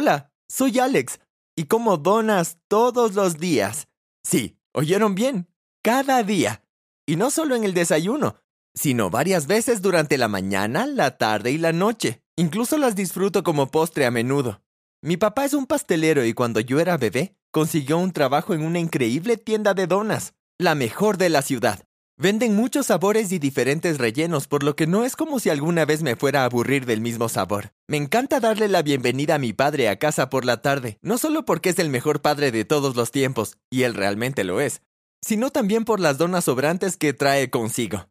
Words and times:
Hola, 0.00 0.30
soy 0.48 0.78
Alex 0.78 1.18
y 1.56 1.64
como 1.64 1.96
donas 1.96 2.58
todos 2.68 3.16
los 3.16 3.36
días. 3.36 3.88
Sí, 4.22 4.56
oyeron 4.72 5.16
bien, 5.16 5.48
cada 5.82 6.22
día. 6.22 6.62
Y 7.04 7.16
no 7.16 7.32
solo 7.32 7.56
en 7.56 7.64
el 7.64 7.74
desayuno, 7.74 8.36
sino 8.76 9.10
varias 9.10 9.48
veces 9.48 9.82
durante 9.82 10.16
la 10.16 10.28
mañana, 10.28 10.86
la 10.86 11.18
tarde 11.18 11.50
y 11.50 11.58
la 11.58 11.72
noche. 11.72 12.22
Incluso 12.36 12.78
las 12.78 12.94
disfruto 12.94 13.42
como 13.42 13.72
postre 13.72 14.06
a 14.06 14.12
menudo. 14.12 14.62
Mi 15.02 15.16
papá 15.16 15.46
es 15.46 15.52
un 15.52 15.66
pastelero 15.66 16.24
y 16.24 16.32
cuando 16.32 16.60
yo 16.60 16.78
era 16.78 16.96
bebé, 16.96 17.36
consiguió 17.50 17.98
un 17.98 18.12
trabajo 18.12 18.54
en 18.54 18.62
una 18.62 18.78
increíble 18.78 19.36
tienda 19.36 19.74
de 19.74 19.88
donas, 19.88 20.34
la 20.58 20.76
mejor 20.76 21.18
de 21.18 21.28
la 21.28 21.42
ciudad. 21.42 21.87
Venden 22.20 22.56
muchos 22.56 22.86
sabores 22.86 23.30
y 23.30 23.38
diferentes 23.38 23.98
rellenos, 23.98 24.48
por 24.48 24.64
lo 24.64 24.74
que 24.74 24.88
no 24.88 25.04
es 25.04 25.14
como 25.14 25.38
si 25.38 25.50
alguna 25.50 25.84
vez 25.84 26.02
me 26.02 26.16
fuera 26.16 26.42
a 26.42 26.46
aburrir 26.46 26.84
del 26.84 27.00
mismo 27.00 27.28
sabor. 27.28 27.72
Me 27.86 27.96
encanta 27.96 28.40
darle 28.40 28.66
la 28.66 28.82
bienvenida 28.82 29.36
a 29.36 29.38
mi 29.38 29.52
padre 29.52 29.88
a 29.88 30.00
casa 30.00 30.28
por 30.28 30.44
la 30.44 30.60
tarde, 30.60 30.98
no 31.00 31.16
solo 31.16 31.44
porque 31.44 31.68
es 31.68 31.78
el 31.78 31.90
mejor 31.90 32.20
padre 32.20 32.50
de 32.50 32.64
todos 32.64 32.96
los 32.96 33.12
tiempos, 33.12 33.56
y 33.70 33.84
él 33.84 33.94
realmente 33.94 34.42
lo 34.42 34.60
es, 34.60 34.82
sino 35.24 35.50
también 35.50 35.84
por 35.84 36.00
las 36.00 36.18
donas 36.18 36.42
sobrantes 36.42 36.96
que 36.96 37.12
trae 37.12 37.50
consigo. 37.50 38.08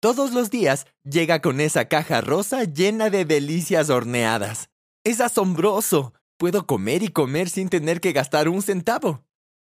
Todos 0.00 0.34
los 0.34 0.50
días 0.50 0.86
llega 1.02 1.40
con 1.40 1.62
esa 1.62 1.86
caja 1.86 2.20
rosa 2.20 2.64
llena 2.64 3.08
de 3.08 3.24
delicias 3.24 3.88
horneadas. 3.88 4.68
Es 5.02 5.22
asombroso. 5.22 6.12
Puedo 6.36 6.66
comer 6.66 7.02
y 7.02 7.08
comer 7.08 7.48
sin 7.48 7.70
tener 7.70 8.02
que 8.02 8.12
gastar 8.12 8.50
un 8.50 8.60
centavo. 8.60 9.24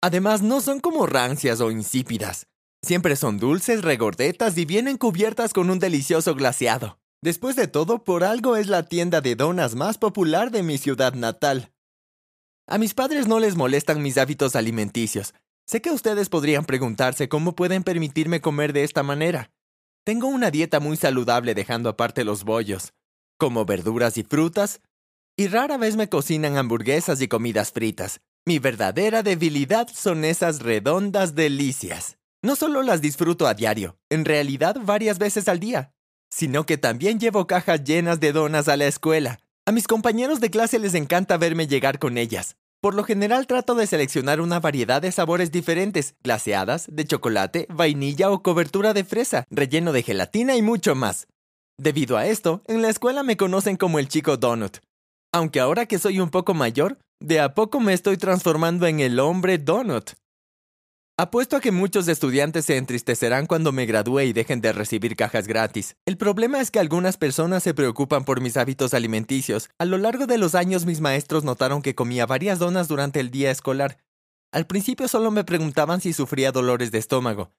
Además, 0.01 0.41
no 0.41 0.61
son 0.61 0.79
como 0.79 1.05
rancias 1.05 1.61
o 1.61 1.69
insípidas. 1.69 2.47
Siempre 2.83 3.15
son 3.15 3.37
dulces, 3.37 3.83
regordetas 3.83 4.57
y 4.57 4.65
vienen 4.65 4.97
cubiertas 4.97 5.53
con 5.53 5.69
un 5.69 5.77
delicioso 5.77 6.33
glaseado. 6.33 6.97
Después 7.21 7.55
de 7.55 7.67
todo, 7.67 8.03
por 8.03 8.23
algo 8.23 8.55
es 8.55 8.67
la 8.67 8.83
tienda 8.83 9.21
de 9.21 9.35
donas 9.35 9.75
más 9.75 9.99
popular 9.99 10.49
de 10.49 10.63
mi 10.63 10.79
ciudad 10.79 11.13
natal. 11.13 11.71
A 12.67 12.79
mis 12.79 12.95
padres 12.95 13.27
no 13.27 13.39
les 13.39 13.55
molestan 13.55 14.01
mis 14.01 14.17
hábitos 14.17 14.55
alimenticios. 14.55 15.35
Sé 15.67 15.81
que 15.81 15.91
ustedes 15.91 16.29
podrían 16.29 16.65
preguntarse 16.65 17.29
cómo 17.29 17.55
pueden 17.55 17.83
permitirme 17.83 18.41
comer 18.41 18.73
de 18.73 18.83
esta 18.83 19.03
manera. 19.03 19.51
Tengo 20.03 20.27
una 20.27 20.49
dieta 20.49 20.79
muy 20.79 20.97
saludable 20.97 21.53
dejando 21.53 21.89
aparte 21.89 22.23
los 22.23 22.43
bollos. 22.43 22.93
Como 23.37 23.65
verduras 23.65 24.17
y 24.17 24.23
frutas, 24.23 24.81
y 25.37 25.47
rara 25.47 25.77
vez 25.77 25.95
me 25.95 26.09
cocinan 26.09 26.57
hamburguesas 26.57 27.21
y 27.21 27.27
comidas 27.27 27.71
fritas. 27.71 28.21
Mi 28.45 28.57
verdadera 28.57 29.21
debilidad 29.21 29.87
son 29.93 30.25
esas 30.25 30.61
redondas 30.61 31.35
delicias. 31.35 32.17
No 32.43 32.55
solo 32.55 32.81
las 32.81 33.01
disfruto 33.01 33.45
a 33.45 33.53
diario, 33.53 33.97
en 34.09 34.25
realidad 34.25 34.75
varias 34.81 35.19
veces 35.19 35.47
al 35.47 35.59
día, 35.59 35.93
sino 36.31 36.65
que 36.65 36.77
también 36.77 37.19
llevo 37.19 37.45
cajas 37.45 37.83
llenas 37.83 38.19
de 38.19 38.31
donas 38.31 38.67
a 38.67 38.77
la 38.77 38.87
escuela. 38.87 39.39
A 39.67 39.71
mis 39.71 39.85
compañeros 39.85 40.39
de 40.39 40.49
clase 40.49 40.79
les 40.79 40.95
encanta 40.95 41.37
verme 41.37 41.67
llegar 41.67 41.99
con 41.99 42.17
ellas. 42.17 42.55
Por 42.81 42.95
lo 42.95 43.03
general 43.03 43.45
trato 43.45 43.75
de 43.75 43.85
seleccionar 43.85 44.41
una 44.41 44.59
variedad 44.59 45.03
de 45.03 45.11
sabores 45.11 45.51
diferentes, 45.51 46.15
glaseadas, 46.23 46.87
de 46.91 47.05
chocolate, 47.05 47.67
vainilla 47.69 48.31
o 48.31 48.41
cobertura 48.41 48.95
de 48.95 49.03
fresa, 49.03 49.45
relleno 49.51 49.91
de 49.91 50.01
gelatina 50.01 50.55
y 50.55 50.63
mucho 50.63 50.95
más. 50.95 51.27
Debido 51.77 52.17
a 52.17 52.25
esto, 52.25 52.63
en 52.65 52.81
la 52.81 52.89
escuela 52.89 53.21
me 53.21 53.37
conocen 53.37 53.77
como 53.77 53.99
el 53.99 54.07
chico 54.07 54.37
donut. 54.37 54.77
Aunque 55.31 55.59
ahora 55.59 55.85
que 55.85 55.99
soy 55.99 56.19
un 56.19 56.31
poco 56.31 56.55
mayor, 56.55 56.97
de 57.19 57.39
a 57.39 57.53
poco 57.53 57.79
me 57.79 57.93
estoy 57.93 58.17
transformando 58.17 58.87
en 58.87 58.99
el 58.99 59.19
hombre 59.19 59.59
donut. 59.59 60.13
Apuesto 61.17 61.57
a 61.57 61.61
que 61.61 61.71
muchos 61.71 62.07
estudiantes 62.07 62.65
se 62.65 62.77
entristecerán 62.77 63.45
cuando 63.45 63.71
me 63.71 63.85
gradúe 63.85 64.21
y 64.21 64.33
dejen 64.33 64.59
de 64.59 64.71
recibir 64.71 65.15
cajas 65.15 65.45
gratis. 65.45 65.95
El 66.07 66.17
problema 66.17 66.59
es 66.61 66.71
que 66.71 66.79
algunas 66.79 67.17
personas 67.17 67.61
se 67.61 67.75
preocupan 67.75 68.23
por 68.23 68.41
mis 68.41 68.57
hábitos 68.57 68.95
alimenticios. 68.95 69.69
A 69.77 69.85
lo 69.85 69.99
largo 69.99 70.25
de 70.25 70.39
los 70.39 70.55
años 70.55 70.85
mis 70.85 70.99
maestros 71.01 71.43
notaron 71.43 71.81
que 71.81 71.93
comía 71.93 72.25
varias 72.25 72.59
donas 72.59 72.87
durante 72.87 73.19
el 73.19 73.29
día 73.29 73.51
escolar. 73.51 73.99
Al 74.51 74.65
principio 74.65 75.07
solo 75.07 75.29
me 75.31 75.43
preguntaban 75.43 76.01
si 76.01 76.11
sufría 76.11 76.51
dolores 76.51 76.91
de 76.91 76.97
estómago. 76.97 77.51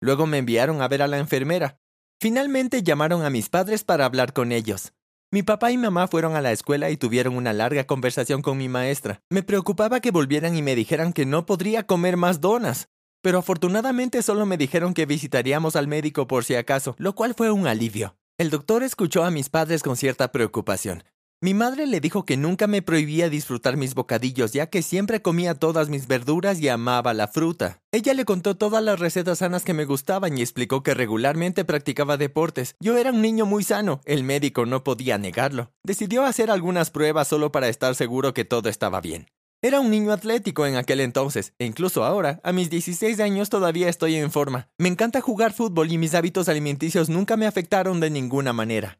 Luego 0.00 0.26
me 0.26 0.38
enviaron 0.38 0.80
a 0.80 0.88
ver 0.88 1.02
a 1.02 1.06
la 1.06 1.18
enfermera. 1.18 1.78
Finalmente 2.18 2.82
llamaron 2.82 3.26
a 3.26 3.30
mis 3.30 3.50
padres 3.50 3.84
para 3.84 4.06
hablar 4.06 4.32
con 4.32 4.52
ellos. 4.52 4.94
Mi 5.30 5.42
papá 5.42 5.70
y 5.70 5.76
mamá 5.76 6.08
fueron 6.08 6.34
a 6.34 6.40
la 6.40 6.52
escuela 6.52 6.90
y 6.90 6.96
tuvieron 6.96 7.36
una 7.36 7.52
larga 7.52 7.84
conversación 7.84 8.42
con 8.42 8.56
mi 8.58 8.68
maestra. 8.68 9.20
Me 9.28 9.42
preocupaba 9.42 10.00
que 10.00 10.10
volvieran 10.10 10.56
y 10.56 10.62
me 10.62 10.74
dijeran 10.74 11.12
que 11.12 11.26
no 11.26 11.46
podría 11.46 11.86
comer 11.86 12.16
más 12.16 12.40
donas 12.40 12.88
pero 13.22 13.38
afortunadamente 13.38 14.22
solo 14.22 14.44
me 14.44 14.58
dijeron 14.58 14.92
que 14.92 15.06
visitaríamos 15.06 15.76
al 15.76 15.88
médico 15.88 16.26
por 16.26 16.44
si 16.44 16.54
acaso, 16.54 16.94
lo 16.98 17.14
cual 17.14 17.34
fue 17.34 17.50
un 17.50 17.66
alivio. 17.66 18.16
El 18.36 18.50
doctor 18.50 18.82
escuchó 18.82 19.24
a 19.24 19.30
mis 19.30 19.48
padres 19.48 19.82
con 19.82 19.96
cierta 19.96 20.32
preocupación. 20.32 21.04
Mi 21.44 21.54
madre 21.54 21.88
le 21.88 21.98
dijo 21.98 22.24
que 22.24 22.36
nunca 22.36 22.68
me 22.68 22.82
prohibía 22.82 23.28
disfrutar 23.28 23.76
mis 23.76 23.94
bocadillos, 23.96 24.52
ya 24.52 24.68
que 24.68 24.80
siempre 24.80 25.22
comía 25.22 25.56
todas 25.56 25.88
mis 25.88 26.06
verduras 26.06 26.60
y 26.60 26.68
amaba 26.68 27.14
la 27.14 27.26
fruta. 27.26 27.80
Ella 27.90 28.14
le 28.14 28.24
contó 28.24 28.56
todas 28.56 28.80
las 28.80 29.00
recetas 29.00 29.38
sanas 29.38 29.64
que 29.64 29.74
me 29.74 29.84
gustaban 29.84 30.38
y 30.38 30.40
explicó 30.40 30.84
que 30.84 30.94
regularmente 30.94 31.64
practicaba 31.64 32.16
deportes. 32.16 32.76
Yo 32.78 32.96
era 32.96 33.10
un 33.10 33.22
niño 33.22 33.44
muy 33.44 33.64
sano, 33.64 34.00
el 34.04 34.22
médico 34.22 34.66
no 34.66 34.84
podía 34.84 35.18
negarlo. 35.18 35.72
Decidió 35.82 36.24
hacer 36.24 36.48
algunas 36.48 36.92
pruebas 36.92 37.26
solo 37.26 37.50
para 37.50 37.68
estar 37.68 37.96
seguro 37.96 38.34
que 38.34 38.44
todo 38.44 38.68
estaba 38.68 39.00
bien. 39.00 39.26
Era 39.64 39.78
un 39.78 39.90
niño 39.90 40.10
atlético 40.10 40.66
en 40.66 40.74
aquel 40.74 40.98
entonces, 40.98 41.54
e 41.60 41.66
incluso 41.66 42.02
ahora, 42.02 42.40
a 42.42 42.50
mis 42.50 42.68
16 42.68 43.20
años 43.20 43.48
todavía 43.48 43.88
estoy 43.88 44.16
en 44.16 44.32
forma. 44.32 44.68
Me 44.76 44.88
encanta 44.88 45.20
jugar 45.20 45.52
fútbol 45.52 45.92
y 45.92 45.98
mis 45.98 46.16
hábitos 46.16 46.48
alimenticios 46.48 47.08
nunca 47.08 47.36
me 47.36 47.46
afectaron 47.46 48.00
de 48.00 48.10
ninguna 48.10 48.52
manera. 48.52 48.98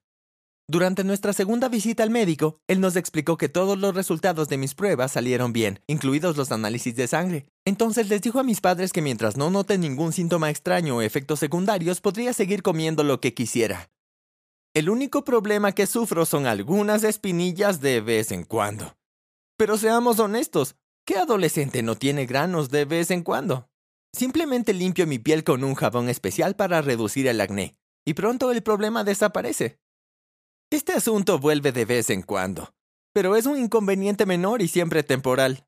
Durante 0.68 1.02
nuestra 1.02 1.32
segunda 1.32 1.68
visita 1.68 2.04
al 2.04 2.10
médico, 2.10 2.60
él 2.68 2.80
nos 2.80 2.94
explicó 2.94 3.36
que 3.36 3.48
todos 3.48 3.76
los 3.76 3.92
resultados 3.96 4.48
de 4.48 4.56
mis 4.56 4.76
pruebas 4.76 5.10
salieron 5.10 5.52
bien, 5.52 5.80
incluidos 5.88 6.36
los 6.36 6.52
análisis 6.52 6.94
de 6.94 7.08
sangre. 7.08 7.46
Entonces 7.64 8.08
les 8.08 8.22
dijo 8.22 8.38
a 8.38 8.44
mis 8.44 8.60
padres 8.60 8.92
que 8.92 9.02
mientras 9.02 9.36
no 9.36 9.50
noten 9.50 9.80
ningún 9.80 10.12
síntoma 10.12 10.48
extraño 10.48 10.98
o 10.98 11.02
efectos 11.02 11.40
secundarios, 11.40 12.00
podría 12.00 12.32
seguir 12.32 12.62
comiendo 12.62 13.02
lo 13.02 13.20
que 13.20 13.34
quisiera. 13.34 13.90
El 14.74 14.90
único 14.90 15.24
problema 15.24 15.72
que 15.72 15.88
sufro 15.88 16.24
son 16.24 16.46
algunas 16.46 17.02
espinillas 17.02 17.80
de 17.80 18.00
vez 18.00 18.30
en 18.30 18.44
cuando. 18.44 18.94
Pero 19.56 19.76
seamos 19.76 20.18
honestos, 20.18 20.76
¿qué 21.04 21.16
adolescente 21.16 21.82
no 21.82 21.96
tiene 21.96 22.26
granos 22.26 22.70
de 22.70 22.84
vez 22.84 23.10
en 23.10 23.22
cuando? 23.22 23.68
Simplemente 24.12 24.74
limpio 24.74 25.06
mi 25.06 25.18
piel 25.18 25.44
con 25.44 25.64
un 25.64 25.74
jabón 25.74 26.08
especial 26.08 26.56
para 26.56 26.82
reducir 26.82 27.26
el 27.26 27.40
acné, 27.40 27.76
y 28.04 28.14
pronto 28.14 28.50
el 28.50 28.62
problema 28.62 29.04
desaparece. 29.04 29.80
Este 30.70 30.92
asunto 30.92 31.38
vuelve 31.38 31.72
de 31.72 31.84
vez 31.84 32.10
en 32.10 32.22
cuando, 32.22 32.74
pero 33.12 33.36
es 33.36 33.46
un 33.46 33.58
inconveniente 33.58 34.26
menor 34.26 34.62
y 34.62 34.68
siempre 34.68 35.02
temporal. 35.02 35.66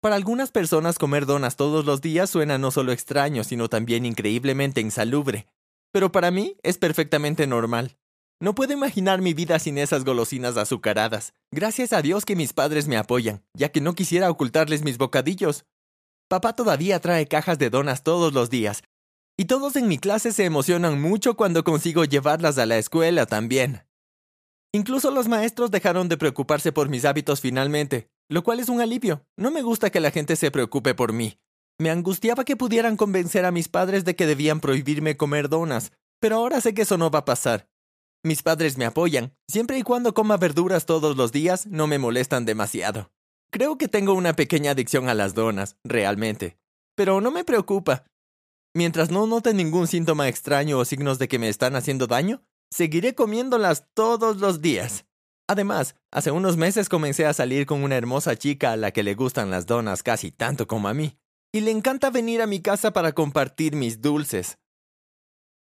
Para 0.00 0.14
algunas 0.14 0.50
personas 0.50 0.98
comer 0.98 1.26
donas 1.26 1.56
todos 1.56 1.84
los 1.84 2.00
días 2.00 2.30
suena 2.30 2.56
no 2.56 2.70
solo 2.70 2.92
extraño, 2.92 3.42
sino 3.42 3.68
también 3.68 4.06
increíblemente 4.06 4.80
insalubre, 4.80 5.48
pero 5.92 6.12
para 6.12 6.30
mí 6.30 6.56
es 6.62 6.78
perfectamente 6.78 7.46
normal. 7.46 7.98
No 8.40 8.54
puedo 8.54 8.72
imaginar 8.72 9.20
mi 9.20 9.34
vida 9.34 9.58
sin 9.58 9.78
esas 9.78 10.04
golosinas 10.04 10.56
azucaradas. 10.56 11.32
Gracias 11.50 11.92
a 11.92 12.02
Dios 12.02 12.24
que 12.24 12.36
mis 12.36 12.52
padres 12.52 12.86
me 12.86 12.96
apoyan, 12.96 13.42
ya 13.52 13.70
que 13.70 13.80
no 13.80 13.94
quisiera 13.94 14.30
ocultarles 14.30 14.84
mis 14.84 14.96
bocadillos. 14.96 15.64
Papá 16.28 16.54
todavía 16.54 17.00
trae 17.00 17.26
cajas 17.26 17.58
de 17.58 17.68
donas 17.68 18.04
todos 18.04 18.32
los 18.32 18.48
días, 18.48 18.84
y 19.36 19.46
todos 19.46 19.74
en 19.74 19.88
mi 19.88 19.98
clase 19.98 20.32
se 20.32 20.44
emocionan 20.44 21.00
mucho 21.00 21.36
cuando 21.36 21.64
consigo 21.64 22.04
llevarlas 22.04 22.58
a 22.58 22.66
la 22.66 22.78
escuela 22.78 23.26
también. 23.26 23.84
Incluso 24.72 25.10
los 25.10 25.26
maestros 25.26 25.70
dejaron 25.70 26.08
de 26.08 26.16
preocuparse 26.16 26.70
por 26.70 26.88
mis 26.88 27.04
hábitos 27.04 27.40
finalmente, 27.40 28.08
lo 28.28 28.44
cual 28.44 28.60
es 28.60 28.68
un 28.68 28.80
alivio. 28.80 29.24
No 29.36 29.50
me 29.50 29.62
gusta 29.62 29.90
que 29.90 30.00
la 30.00 30.10
gente 30.10 30.36
se 30.36 30.50
preocupe 30.50 30.94
por 30.94 31.12
mí. 31.12 31.38
Me 31.78 31.90
angustiaba 31.90 32.44
que 32.44 32.56
pudieran 32.56 32.96
convencer 32.96 33.44
a 33.44 33.50
mis 33.50 33.68
padres 33.68 34.04
de 34.04 34.14
que 34.14 34.26
debían 34.26 34.60
prohibirme 34.60 35.16
comer 35.16 35.48
donas, 35.48 35.92
pero 36.20 36.36
ahora 36.36 36.60
sé 36.60 36.74
que 36.74 36.82
eso 36.82 36.98
no 36.98 37.10
va 37.10 37.20
a 37.20 37.24
pasar. 37.24 37.68
Mis 38.24 38.42
padres 38.42 38.76
me 38.76 38.84
apoyan. 38.84 39.32
Siempre 39.46 39.78
y 39.78 39.82
cuando 39.82 40.12
coma 40.12 40.36
verduras 40.36 40.86
todos 40.86 41.16
los 41.16 41.30
días, 41.30 41.66
no 41.66 41.86
me 41.86 41.98
molestan 41.98 42.44
demasiado. 42.44 43.10
Creo 43.50 43.78
que 43.78 43.88
tengo 43.88 44.12
una 44.14 44.34
pequeña 44.34 44.72
adicción 44.72 45.08
a 45.08 45.14
las 45.14 45.34
donas, 45.34 45.76
realmente. 45.84 46.58
Pero 46.96 47.20
no 47.20 47.30
me 47.30 47.44
preocupa. 47.44 48.04
Mientras 48.74 49.10
no 49.10 49.26
note 49.26 49.54
ningún 49.54 49.86
síntoma 49.86 50.28
extraño 50.28 50.78
o 50.78 50.84
signos 50.84 51.18
de 51.18 51.28
que 51.28 51.38
me 51.38 51.48
están 51.48 51.76
haciendo 51.76 52.06
daño, 52.06 52.42
seguiré 52.70 53.14
comiéndolas 53.14 53.86
todos 53.94 54.38
los 54.38 54.60
días. 54.60 55.06
Además, 55.48 55.94
hace 56.12 56.30
unos 56.30 56.56
meses 56.56 56.88
comencé 56.88 57.24
a 57.24 57.32
salir 57.32 57.64
con 57.66 57.82
una 57.82 57.96
hermosa 57.96 58.36
chica 58.36 58.72
a 58.72 58.76
la 58.76 58.90
que 58.90 59.02
le 59.02 59.14
gustan 59.14 59.50
las 59.50 59.64
donas 59.64 60.02
casi 60.02 60.30
tanto 60.30 60.66
como 60.66 60.88
a 60.88 60.94
mí, 60.94 61.18
y 61.52 61.60
le 61.60 61.70
encanta 61.70 62.10
venir 62.10 62.42
a 62.42 62.46
mi 62.46 62.60
casa 62.60 62.92
para 62.92 63.12
compartir 63.12 63.74
mis 63.74 64.02
dulces. 64.02 64.58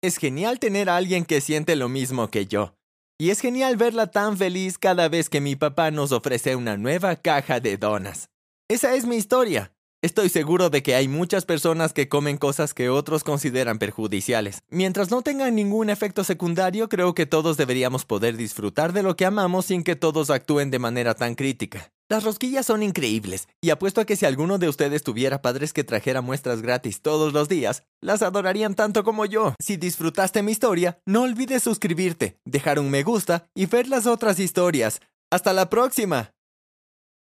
Es 0.02 0.16
genial 0.16 0.60
tener 0.60 0.90
a 0.90 0.96
alguien 0.96 1.26
que 1.26 1.42
siente 1.42 1.76
lo 1.76 1.90
mismo 1.90 2.30
que 2.30 2.46
yo. 2.46 2.74
Y 3.18 3.32
es 3.32 3.42
genial 3.42 3.76
verla 3.76 4.08
tan 4.08 4.38
feliz 4.38 4.78
cada 4.78 5.10
vez 5.10 5.28
que 5.28 5.42
mi 5.42 5.58
papá 5.58 5.92
nos 5.92 6.14
ofrece 6.14 6.56
una 6.56 6.78
nueva 6.78 7.18
caja 7.18 7.60
de 7.60 7.76
donas. 7.76 8.30
Esa 8.70 8.96
es 8.96 9.06
mi 9.06 9.18
historia. 9.18 9.74
Estoy 10.02 10.30
seguro 10.30 10.70
de 10.70 10.82
que 10.84 10.96
hay 10.96 11.10
muchas 11.10 11.44
personas 11.44 11.92
que 11.92 12.08
comen 12.08 12.38
cosas 12.38 12.74
que 12.74 12.88
otros 12.88 13.26
consideran 13.26 13.78
perjudiciales. 13.78 14.60
Mientras 14.70 15.12
no 15.12 15.22
tengan 15.22 15.54
ningún 15.56 15.90
efecto 15.90 16.24
secundario, 16.24 16.88
creo 16.88 17.14
que 17.14 17.26
todos 17.26 17.58
deberíamos 17.58 18.06
poder 18.06 18.38
disfrutar 18.38 18.94
de 18.94 19.04
lo 19.04 19.18
que 19.18 19.26
amamos 19.26 19.66
sin 19.66 19.84
que 19.84 19.98
todos 19.98 20.30
actúen 20.30 20.72
de 20.72 20.80
manera 20.80 21.14
tan 21.14 21.36
crítica. 21.36 21.92
Las 22.12 22.24
rosquillas 22.24 22.66
son 22.66 22.82
increíbles, 22.82 23.48
y 23.62 23.70
apuesto 23.70 24.02
a 24.02 24.06
que 24.06 24.16
si 24.16 24.26
alguno 24.26 24.58
de 24.58 24.68
ustedes 24.68 25.04
tuviera 25.04 25.44
padres 25.44 25.74
que 25.74 25.84
trajera 25.84 26.22
muestras 26.22 26.64
gratis 26.64 27.04
todos 27.04 27.34
los 27.34 27.48
días, 27.50 27.84
las 28.02 28.24
adorarían 28.24 28.74
tanto 28.74 29.04
como 29.04 29.28
yo. 29.28 29.54
Si 29.62 29.78
disfrutaste 29.78 30.42
mi 30.42 30.52
historia, 30.52 31.00
no 31.06 31.22
olvides 31.22 31.62
suscribirte, 31.62 32.40
dejar 32.46 32.80
un 32.80 32.90
me 32.90 33.04
gusta 33.04 33.46
y 33.54 33.68
ver 33.68 33.88
las 33.88 34.08
otras 34.08 34.40
historias. 34.40 35.02
¡Hasta 35.30 35.54
la 35.54 35.70
próxima! 35.70 36.34